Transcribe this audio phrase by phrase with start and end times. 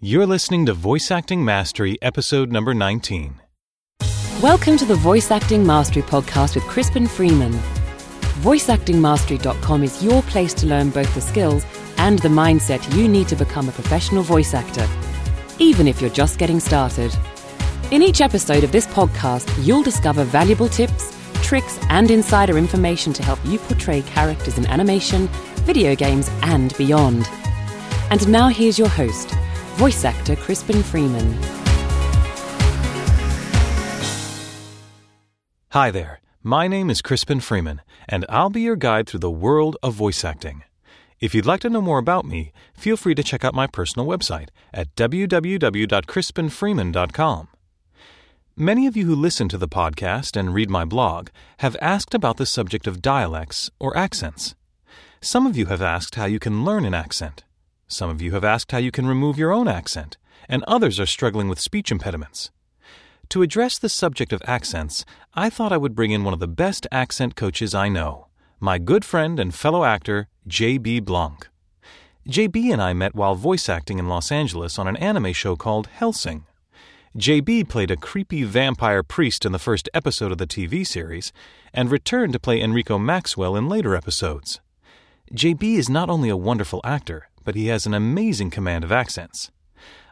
[0.00, 3.40] You're listening to Voice Acting Mastery, episode number 19.
[4.40, 7.50] Welcome to the Voice Acting Mastery podcast with Crispin Freeman.
[8.42, 11.66] VoiceActingMastery.com is your place to learn both the skills
[11.96, 14.86] and the mindset you need to become a professional voice actor,
[15.58, 17.12] even if you're just getting started.
[17.90, 21.12] In each episode of this podcast, you'll discover valuable tips,
[21.42, 25.26] tricks, and insider information to help you portray characters in animation,
[25.66, 27.28] video games, and beyond.
[28.10, 29.34] And now here's your host,
[29.78, 31.38] voice actor Crispin Freeman.
[35.70, 39.76] Hi there, my name is Crispin Freeman, and I'll be your guide through the world
[39.80, 40.64] of voice acting.
[41.20, 44.08] If you'd like to know more about me, feel free to check out my personal
[44.08, 47.48] website at www.crispinfreeman.com.
[48.56, 52.36] Many of you who listen to the podcast and read my blog have asked about
[52.36, 54.56] the subject of dialects or accents.
[55.20, 57.44] Some of you have asked how you can learn an accent.
[57.88, 61.06] Some of you have asked how you can remove your own accent, and others are
[61.06, 62.50] struggling with speech impediments.
[63.30, 65.04] To address the subject of accents,
[65.34, 68.28] I thought I would bring in one of the best accent coaches I know,
[68.60, 71.00] my good friend and fellow actor, J.B.
[71.00, 71.48] Blanc.
[72.28, 75.88] JB and I met while voice acting in Los Angeles on an anime show called
[75.98, 76.44] Hellsing.
[77.16, 81.32] JB played a creepy vampire priest in the first episode of the TV series
[81.72, 84.60] and returned to play Enrico Maxwell in later episodes.
[85.32, 89.50] JB is not only a wonderful actor, but he has an amazing command of accents.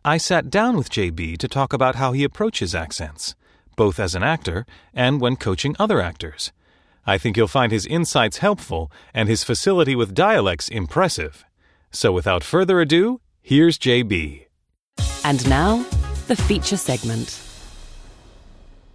[0.07, 3.35] I sat down with JB to talk about how he approaches accents,
[3.77, 6.51] both as an actor and when coaching other actors.
[7.07, 11.45] I think you'll find his insights helpful and his facility with dialects impressive.
[11.91, 14.47] So without further ado, here's JB.
[15.23, 15.85] And now,
[16.29, 17.46] the feature segment.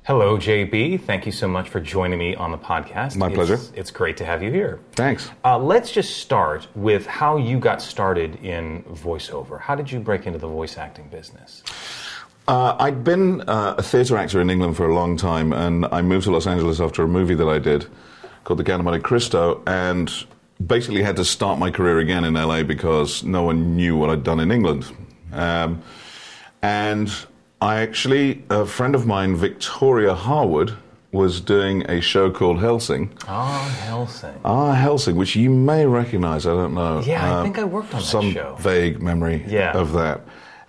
[0.04, 1.00] Hello, JB.
[1.02, 3.16] Thank you so much for joining me on the podcast.
[3.18, 3.60] My It's- pleasure.
[3.76, 4.80] It's great to have you here.
[4.94, 5.30] Thanks.
[5.46, 9.60] Uh, let's just start with how you got started in voiceover.
[9.62, 11.62] How did you break into the voice acting business?
[12.48, 16.02] Uh, I'd been uh, a theatre actor in England for a long time, and I
[16.02, 17.86] moved to Los Angeles after a movie that I did
[18.44, 20.12] called The Count of Monte Cristo, and
[20.66, 24.24] basically had to start my career again in LA because no one knew what I'd
[24.24, 24.92] done in England.
[25.32, 25.84] Um,
[26.64, 27.14] and
[27.62, 30.74] I actually, a friend of mine, Victoria Harwood,
[31.12, 33.12] was doing a show called Hellsing.
[33.28, 34.34] Ah, Hellsing.
[34.44, 37.02] Ah, Hellsing, which you may recognize, I don't know.
[37.06, 38.56] Yeah, I Um, think I worked on that some show.
[38.60, 39.74] vague memory Yeah.
[39.78, 40.22] of that.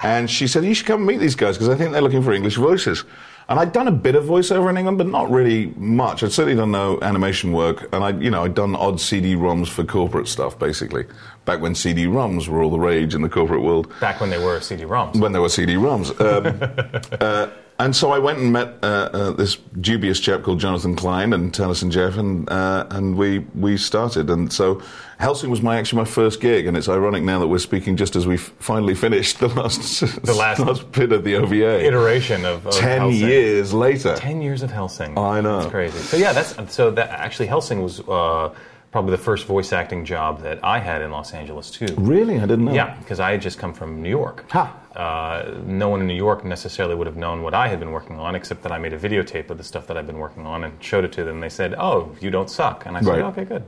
[0.03, 2.33] And she said, You should come meet these guys because I think they're looking for
[2.33, 3.05] English voices.
[3.49, 6.23] And I'd done a bit of voiceover in England, but not really much.
[6.23, 9.85] I'd certainly done no animation work, and I, you know, I'd done odd CD-ROMs for
[9.85, 11.05] corporate stuff, basically.
[11.45, 14.61] Back when CD-ROMs were all the rage in the corporate world Back when they were
[14.61, 15.21] CD-ROMs.
[15.21, 16.21] when there were CD-ROMs.
[16.21, 20.95] Um, uh, and so I went and met uh, uh, this dubious chap called Jonathan
[20.95, 24.31] Klein and Taliesin Jaffe, and uh, and we we started.
[24.31, 24.81] And so
[25.19, 28.15] Hellsing was my actually my first gig, and it's ironic now that we're speaking just
[28.17, 31.85] as we finally finished the last the last- bit of the OVA.
[31.85, 33.29] Iteration of, of Ten Hellsing.
[33.29, 34.15] years later.
[34.17, 35.17] Ten years of Hellsing.
[35.19, 35.61] I know.
[35.61, 35.99] That's crazy.
[35.99, 38.55] So yeah, that's so that actually Hellsing was uh,
[38.91, 41.87] probably the first voice acting job that I had in Los Angeles too.
[41.97, 42.75] Really, I didn't know.
[42.75, 44.45] Yeah, because I had just come from New York.
[44.51, 44.77] Ha.
[44.97, 48.19] Uh, no one in New York necessarily would have known what I had been working
[48.19, 50.65] on, except that I made a videotape of the stuff that I'd been working on
[50.65, 51.41] and showed it to them.
[51.41, 53.23] They said, "Oh, you don't suck," and I said, Right.
[53.23, 53.65] "Okay, good."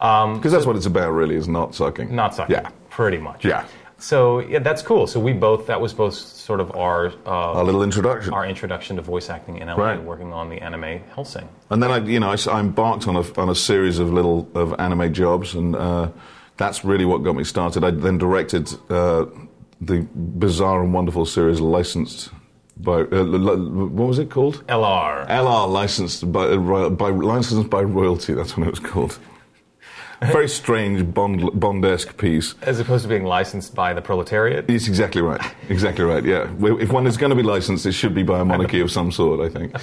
[0.00, 2.14] Um, Because that's what it's about, really, is not sucking.
[2.14, 2.54] not sucking.
[2.56, 2.68] Yeah.
[2.90, 3.44] pretty much.
[3.44, 3.64] Yeah.
[4.00, 5.06] So yeah, that's cool.
[5.08, 8.32] So we both that was both sort of our uh, A little introduction.
[8.32, 10.02] our introduction to voice acting in LA, Right.
[10.02, 11.48] working on the anime Hellsing.
[11.70, 14.74] And then I, you know, I embarked on a, on a series of little of
[14.78, 16.08] anime jobs, and uh,
[16.58, 17.82] that's really what got me started.
[17.84, 19.26] I then directed uh,
[19.80, 22.30] the bizarre and wonderful series licensed
[22.76, 24.64] by uh, what was it called?
[24.66, 25.28] LR.
[25.28, 28.34] LR licensed by, uh, by licensed by royalty.
[28.34, 29.18] That's what it was called.
[30.20, 32.56] Very strange Bond Bond-esque piece.
[32.62, 34.68] As opposed to being licensed by the proletariat.
[34.68, 35.40] It's exactly right.
[35.68, 36.24] Exactly right.
[36.24, 36.50] Yeah.
[36.60, 39.12] If one is going to be licensed, it should be by a monarchy of some
[39.12, 39.40] sort.
[39.40, 39.76] I think.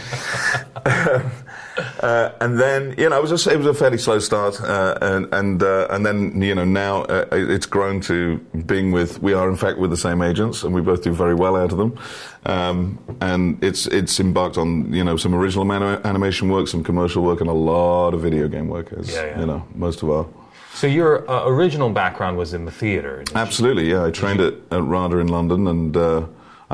[1.77, 4.97] uh, and then you know it was a, it was a fairly slow start, uh,
[5.01, 9.33] and and uh, and then you know now uh, it's grown to being with we
[9.33, 11.77] are in fact with the same agents, and we both do very well out of
[11.77, 11.97] them.
[12.45, 17.23] Um, and it's it's embarked on you know some original man- animation work, some commercial
[17.23, 18.93] work, and a lot of video game work.
[18.93, 19.39] As Yeah, yeah.
[19.39, 20.25] you know, most of our
[20.73, 23.17] So your uh, original background was in the theater.
[23.23, 23.41] didn't you?
[23.41, 24.05] Absolutely, yeah.
[24.05, 26.25] I trained at, at RADA in London, and uh,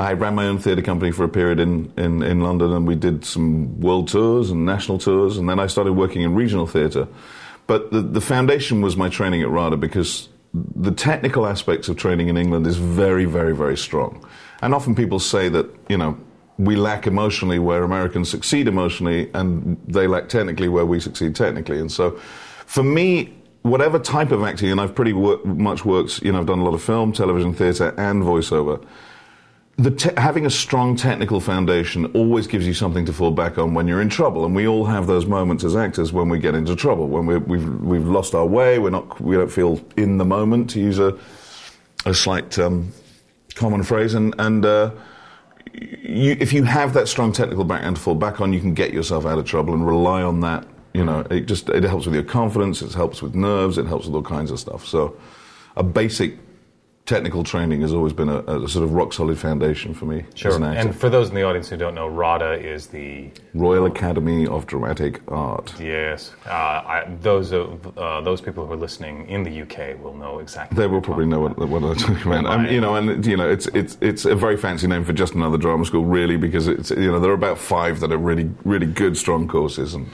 [0.02, 2.96] I ran my own theatre company for a period in, in, in London, and we
[2.96, 7.06] did some world tours and national tours, and then I started working in regional theatre.
[7.68, 12.28] But the, the foundation was my training at RADA because the technical aspects of training
[12.28, 14.26] in England is very, very, very strong.
[14.60, 16.18] And often people say that, you know,
[16.58, 21.78] we lack emotionally where Americans succeed emotionally, and they lack technically where we succeed technically.
[21.78, 22.18] And so,
[22.66, 23.32] for me,
[23.62, 26.64] whatever type of acting, and I've pretty wor- much worked, you know, I've done a
[26.64, 28.84] lot of film, television, theatre, and voiceover.
[29.78, 33.88] Te- having a strong technical foundation always gives you something to fall back on when
[33.88, 36.76] you're in trouble, and we all have those moments as actors when we get into
[36.76, 40.18] trouble, when we have we've, we've lost our way, we're not, we don't feel in
[40.18, 41.18] the moment, to use a,
[42.04, 42.92] a slight um,
[43.54, 44.90] common phrase, and, and uh,
[45.72, 48.92] you, if you have that strong technical background to fall back on, you can get
[48.92, 50.66] yourself out of trouble and rely on that.
[50.92, 54.04] You know, it just it helps with your confidence, it helps with nerves, it helps
[54.04, 54.86] with all kinds of stuff.
[54.86, 55.16] So,
[55.74, 56.36] a basic
[57.04, 60.52] technical training has always been a, a, sort of rock solid foundation for me sure.
[60.52, 60.88] as an actor.
[60.88, 64.66] And for those in the audience who don't know, RADA is the Royal Academy of
[64.66, 65.74] Dramatic Art.
[65.80, 70.38] Yes, uh, I, those uh, those people who are listening in the UK will know
[70.38, 70.76] exactly.
[70.76, 72.46] They will probably know what, what I'm talking about.
[72.46, 75.34] Um, you know, and you know, it's it's it's a very fancy name for just
[75.34, 78.50] another drama school, really, because it's you know there are about five that are really
[78.64, 80.08] really good strong courses and.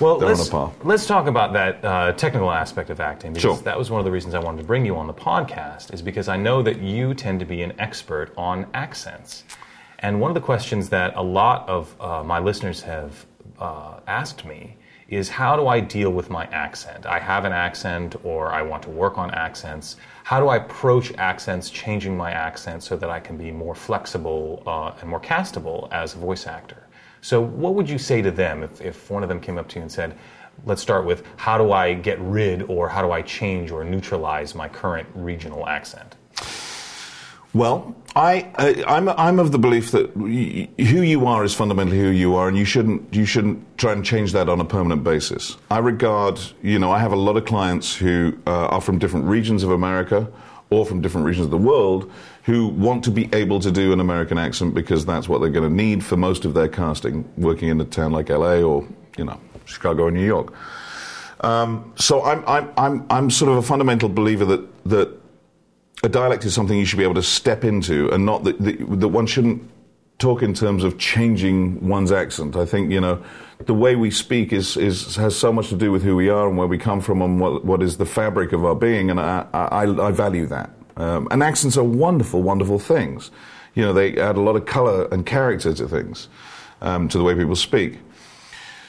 [0.00, 0.52] Well, let's,
[0.82, 3.56] let's talk about that uh, technical aspect of acting because Sure.
[3.64, 6.02] that was one of the reasons I wanted to bring you on the podcast is
[6.02, 9.44] because I know that you tend to be an expert on accents.
[10.00, 13.24] And one of the questions that a lot of uh, my listeners have
[13.58, 14.76] uh, asked me
[15.08, 17.06] is how do I deal with my accent?
[17.06, 19.96] I have an accent or I want to work on accents.
[20.24, 24.62] How do I approach accents, changing my accent so that I can be more flexible
[24.66, 26.83] uh, and more castable as a voice actor?
[27.24, 29.76] So, what would you say to them if, if one of them came up to
[29.76, 30.14] you and said,
[30.66, 34.54] let's start with how do I get rid or how do I change or neutralize
[34.54, 36.16] my current regional accent?
[37.54, 41.98] Well, I, I I'm I'm of the belief that y- who you are is fundamentally
[41.98, 45.02] who you are, and you shouldn't you shouldn't try and change that on a permanent
[45.02, 45.56] basis.
[45.70, 49.24] I regard, you know, I have a lot of clients who uh, are from different
[49.26, 50.30] regions of America
[50.70, 52.10] or from different regions of the world
[52.44, 55.68] who want to be able to do an American accent because that's what they're going
[55.68, 59.24] to need for most of their casting, working in a town like LA or you
[59.24, 60.52] know Chicago or New York.
[61.40, 65.20] Um, so I'm, I'm I'm I'm sort of a fundamental believer that that
[66.02, 69.00] a dialect is something you should be able to step into and not that, that,
[69.00, 69.62] that one shouldn't
[70.18, 72.56] talk in terms of changing one's accent.
[72.56, 73.22] I think, you know,
[73.66, 76.48] the way we speak is, is, has so much to do with who we are
[76.48, 79.20] and where we come from and what, what is the fabric of our being, and
[79.20, 80.70] I, I, I value that.
[80.96, 83.30] Um, and accents are wonderful, wonderful things.
[83.74, 86.28] You know, they add a lot of color and character to things,
[86.80, 87.98] um, to the way people speak.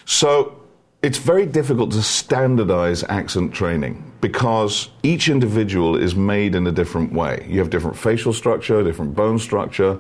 [0.05, 0.61] So
[1.01, 7.13] it's very difficult to standardize accent training because each individual is made in a different
[7.13, 7.45] way.
[7.49, 9.99] You have different facial structure, different bone structure,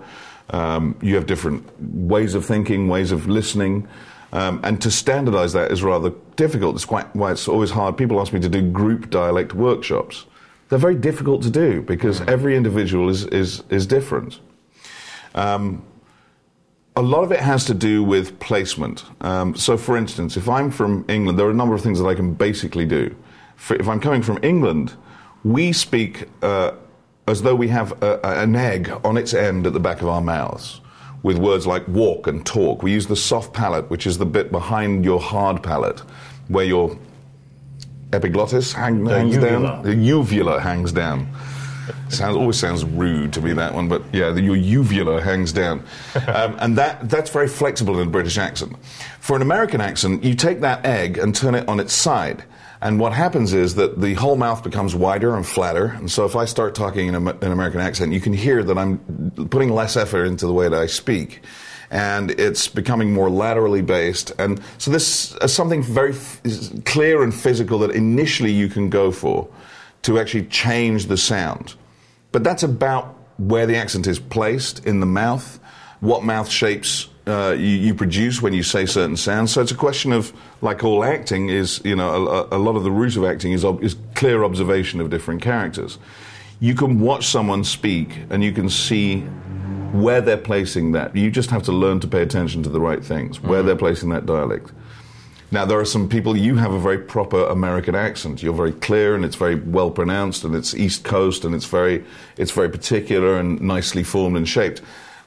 [0.51, 3.87] um, you have different ways of thinking, ways of listening.
[4.33, 6.75] Um, and to standardize that is rather difficult.
[6.75, 7.97] It's quite why it's always hard.
[7.97, 10.25] People ask me to do group dialect workshops.
[10.67, 14.39] They're very difficult to do because every individual is, is, is different.
[15.35, 15.85] Um,
[16.95, 19.03] a lot of it has to do with placement.
[19.21, 22.07] Um, so, for instance, if I'm from England, there are a number of things that
[22.07, 23.15] I can basically do.
[23.57, 24.93] For, if I'm coming from England,
[25.43, 26.71] we speak uh,
[27.27, 30.07] as though we have a, a- an egg on its end at the back of
[30.07, 30.81] our mouths,
[31.23, 32.83] with words like walk and talk.
[32.83, 35.99] We use the soft palate, which is the bit behind your hard palate,
[36.47, 36.97] where your
[38.13, 39.67] epiglottis hang, hangs uvula.
[39.67, 39.83] down.
[39.83, 41.27] The uvula hangs down.
[42.09, 45.83] Sounds always sounds rude to me that one, but yeah, the, your uvula hangs down,
[46.27, 48.75] um, and that that's very flexible in a British accent.
[49.19, 52.43] For an American accent, you take that egg and turn it on its side,
[52.81, 55.85] and what happens is that the whole mouth becomes wider and flatter.
[55.85, 59.31] And so, if I start talking in an American accent, you can hear that I'm
[59.49, 61.41] putting less effort into the way that I speak,
[61.89, 64.31] and it's becoming more laterally based.
[64.37, 66.41] And so, this is something very f-
[66.85, 69.47] clear and physical that initially you can go for
[70.03, 71.75] to actually change the sound.
[72.31, 75.59] But that's about where the accent is placed in the mouth,
[75.99, 79.51] what mouth shapes uh, you, you produce when you say certain sounds.
[79.51, 82.83] So it's a question of, like all acting, is you know a, a lot of
[82.83, 85.97] the root of acting is, ob- is clear observation of different characters.
[86.59, 89.21] You can watch someone speak and you can see
[89.91, 91.15] where they're placing that.
[91.15, 94.09] You just have to learn to pay attention to the right things, where they're placing
[94.09, 94.71] that dialect.
[95.51, 98.41] Now, there are some people, you have a very proper American accent.
[98.41, 102.03] You're very clear and it's very well pronounced and it's East Coast and it's very,
[102.37, 104.81] it's very particular and nicely formed and shaped.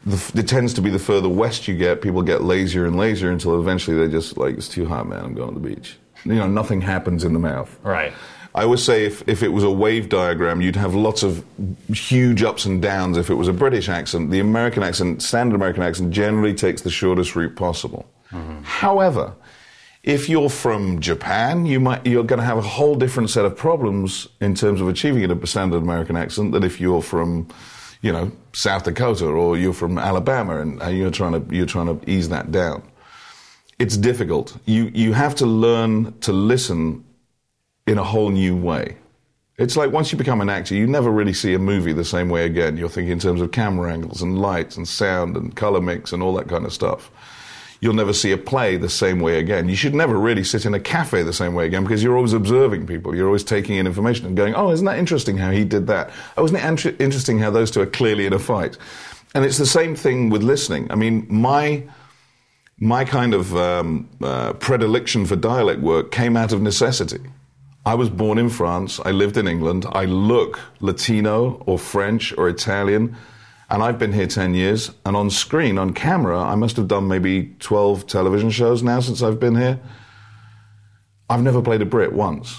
[0.06, 3.30] The, it tends to be the further west you get, people get lazier and lazier
[3.30, 5.96] until eventually they just like, it's too hot, man, I'm going to the beach.
[6.24, 7.76] You know, nothing happens in the mouth.
[7.82, 8.12] Right.
[8.54, 11.44] I always say if, if it was a wave diagram, you'd have lots of
[11.92, 14.30] huge ups and downs if it was a British accent.
[14.30, 18.08] The American accent, standard American accent, generally takes the shortest route possible.
[18.32, 18.62] Mm-hmm.
[18.62, 19.34] However,
[20.02, 23.56] if you're from Japan, you might, you're going to have a whole different set of
[23.56, 27.48] problems in terms of achieving a standard American accent than if you're from,
[28.00, 32.10] you know, South Dakota or you're from Alabama and you're trying to, you're trying to
[32.10, 32.82] ease that down.
[33.78, 34.56] It's difficult.
[34.66, 37.04] You, you have to learn to listen
[37.86, 38.96] in a whole new way.
[39.56, 42.28] It's like once you become an actor, you never really see a movie the same
[42.28, 42.76] way again.
[42.76, 46.22] You're thinking in terms of camera angles and lights and sound and color mix and
[46.22, 47.10] all that kind of stuff.
[47.80, 49.68] You'll never see a play the same way again.
[49.68, 52.32] You should never really sit in a cafe the same way again because you're always
[52.32, 53.14] observing people.
[53.14, 56.10] You're always taking in information and going, oh, isn't that interesting how he did that?
[56.36, 58.76] Oh, isn't it interesting how those two are clearly in a fight?
[59.34, 60.90] And it's the same thing with listening.
[60.90, 61.84] I mean, my
[62.80, 67.20] my kind of um, uh, predilection for dialect work came out of necessity.
[67.84, 69.00] I was born in France.
[69.04, 69.86] I lived in England.
[69.92, 73.16] I look Latino or French or Italian.
[73.70, 74.90] And I've been here 10 years.
[75.04, 79.22] And on screen, on camera, I must have done maybe 12 television shows now since
[79.22, 79.78] I've been here.
[81.28, 82.56] I've never played a Brit once.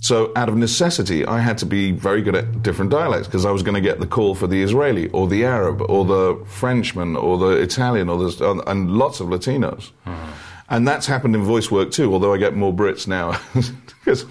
[0.00, 3.50] So, out of necessity, I had to be very good at different dialects because I
[3.50, 7.16] was going to get the call for the Israeli or the Arab or the Frenchman
[7.16, 9.90] or the Italian or the, and lots of Latinos.
[10.06, 10.28] Mm.
[10.70, 13.40] And that's happened in voice work too, although I get more Brits now
[14.04, 14.24] because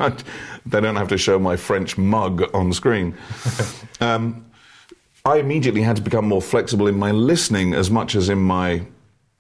[0.65, 3.17] they don't have to show my French mug on screen.
[3.99, 4.45] um,
[5.27, 8.85] I immediately had to become more flexible in my listening as much as in my,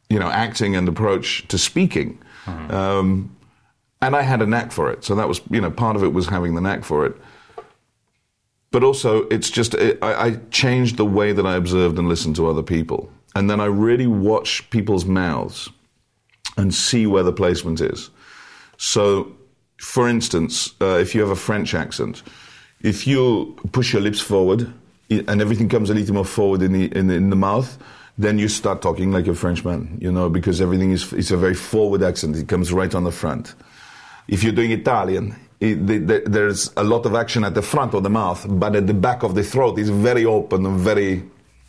[0.09, 2.19] you know, acting and approach to speaking.
[2.43, 2.75] Mm-hmm.
[2.75, 3.37] Um,
[4.01, 5.05] and I had a knack for it.
[5.05, 7.15] So that was, you know, part of it was having the knack for it.
[8.69, 12.35] But also, it's just, it, I, I changed the way that I observed and listened
[12.35, 13.09] to other people.
[13.33, 15.69] And then I really watch people's mouths
[16.57, 18.09] and see where the placement is.
[18.75, 19.31] So,
[19.77, 22.23] for instance, uh, if you have a French accent,
[22.81, 24.73] if you push your lips forward
[25.09, 27.77] and everything comes a little more forward in the, in the, in the mouth,
[28.17, 31.53] then you start talking like a Frenchman, you know, because everything is it's a very
[31.53, 32.35] forward accent.
[32.35, 33.55] It comes right on the front.
[34.27, 37.93] If you're doing Italian, it, the, the, there's a lot of action at the front
[37.93, 41.23] of the mouth, but at the back of the throat is very open and very,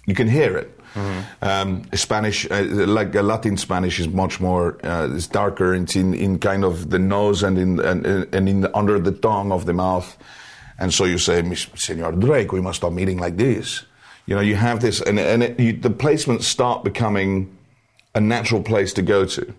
[0.06, 0.74] you can hear it.
[0.94, 1.44] Mm-hmm.
[1.44, 5.74] Um, Spanish, uh, like uh, Latin Spanish, is much more, uh, it's darker.
[5.74, 9.12] It's in, in kind of the nose and in and, and in the, under the
[9.12, 10.16] tongue of the mouth.
[10.78, 13.84] And so you say, Senor Drake, we must stop meeting like this.
[14.26, 17.56] You know, you have this, and, and it, you, the placements start becoming
[18.14, 19.54] a natural place to go to.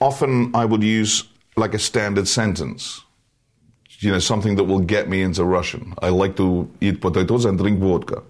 [0.00, 1.24] Often I would use
[1.56, 3.02] like a standard sentence.
[4.00, 5.94] You know, something that will get me into Russian.
[6.00, 8.22] I like to eat potatoes and drink vodka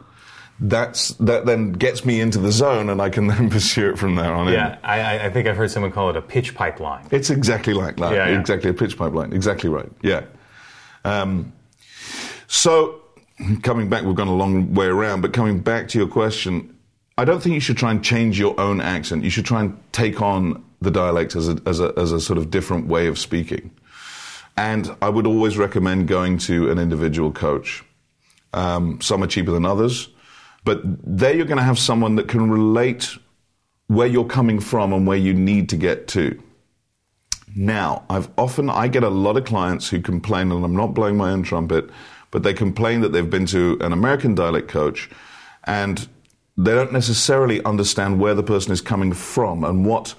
[0.60, 4.14] that's that then gets me into the zone, and I can then pursue it from
[4.14, 4.52] there on.
[4.52, 7.06] Yeah, I, I, think I've heard someone call it a pitch pipeline.
[7.10, 8.12] It's exactly like that.
[8.12, 8.38] Yeah, yeah.
[8.38, 9.32] Exactly a pitch pipeline.
[9.32, 9.90] Exactly right.
[10.02, 10.24] Yeah.
[11.04, 11.52] Um,
[12.50, 13.00] so
[13.62, 16.76] coming back, we've gone a long way around, but coming back to your question,
[17.16, 19.22] I don't think you should try and change your own accent.
[19.22, 22.38] You should try and take on the dialect as a, as a, as a sort
[22.38, 23.70] of different way of speaking.
[24.56, 27.84] And I would always recommend going to an individual coach.
[28.52, 30.08] Um, some are cheaper than others.
[30.64, 33.16] But there you're going to have someone that can relate
[33.86, 36.42] where you're coming from and where you need to get to.
[37.54, 41.16] Now, I've often, I get a lot of clients who complain, and I'm not blowing
[41.16, 41.90] my own trumpet,
[42.30, 45.10] but they complain that they've been to an American dialect coach
[45.64, 46.08] and
[46.56, 50.14] they don't necessarily understand where the person is coming from and what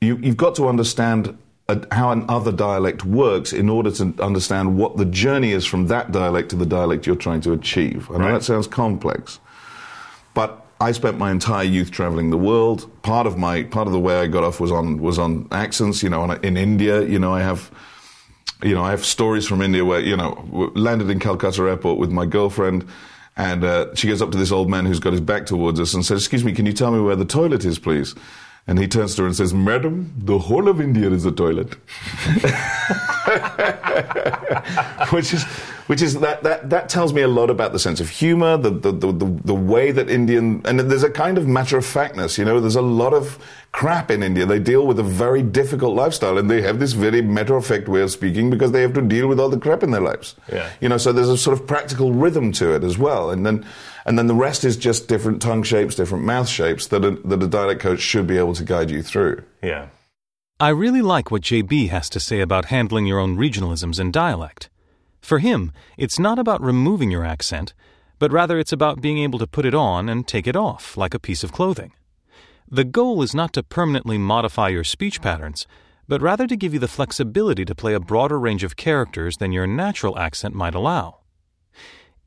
[0.00, 1.36] you, have got to understand
[1.68, 6.10] uh, how another dialect works in order to understand what the journey is from that
[6.10, 8.10] dialect to the dialect you're trying to achieve.
[8.10, 8.32] I know right.
[8.32, 9.38] that sounds complex.
[10.34, 12.90] But I spent my entire youth traveling the world.
[13.02, 16.02] Part of my part of the way I got off was on was on accents.
[16.02, 17.70] You know, in India, you know, I have.
[18.62, 22.10] You know, I have stories from India where, you know, landed in Calcutta airport with
[22.10, 22.86] my girlfriend,
[23.36, 25.94] and uh, she goes up to this old man who's got his back towards us
[25.94, 28.14] and says, Excuse me, can you tell me where the toilet is, please?
[28.66, 31.74] And he turns to her and says, Madam, the whole of India is a toilet.
[35.10, 35.44] which is,
[35.92, 38.70] which is that, that, that tells me a lot about the sense of humor, the,
[38.70, 42.38] the, the, the, the way that Indian, and there's a kind of matter of factness,
[42.38, 43.38] you know, there's a lot of
[43.72, 44.46] crap in India.
[44.46, 47.88] They deal with a very difficult lifestyle and they have this very matter of fact
[47.88, 50.34] way of speaking because they have to deal with all the crap in their lives.
[50.50, 50.70] Yeah.
[50.80, 53.30] You know, so there's a sort of practical rhythm to it as well.
[53.30, 53.62] And then,
[54.06, 57.42] and then the rest is just different tongue shapes, different mouth shapes that a, that
[57.42, 59.42] a dialect coach should be able to guide you through.
[59.62, 59.88] Yeah.
[60.58, 64.70] I really like what JB has to say about handling your own regionalisms and dialect.
[65.22, 67.72] For him, it's not about removing your accent,
[68.18, 71.14] but rather it's about being able to put it on and take it off like
[71.14, 71.92] a piece of clothing.
[72.68, 75.66] The goal is not to permanently modify your speech patterns,
[76.08, 79.52] but rather to give you the flexibility to play a broader range of characters than
[79.52, 81.20] your natural accent might allow.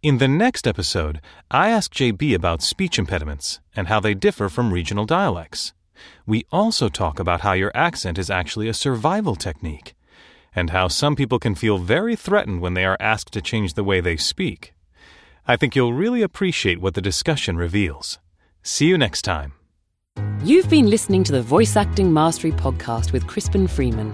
[0.02, 4.72] In the next episode, I ask JB about speech impediments and how they differ from
[4.72, 5.74] regional dialects.
[6.26, 9.96] We also talk about how your accent is actually a survival technique,
[10.56, 13.84] and how some people can feel very threatened when they are asked to change the
[13.84, 14.74] way they speak.
[15.48, 18.20] I think you'll really appreciate what the discussion reveals.
[18.64, 19.54] See you next time.
[20.44, 24.14] You've been listening to the Voice Acting Mastery podcast with Crispin Freeman.